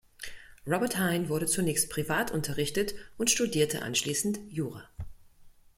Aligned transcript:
Robert 0.65 0.97
Hayne 0.97 1.29
wurde 1.29 1.45
zunächst 1.45 1.91
privat 1.91 2.31
unterrichtet 2.31 2.95
und 3.19 3.29
studierte 3.29 3.83
anschließend 3.83 4.39
Jura. 4.51 4.89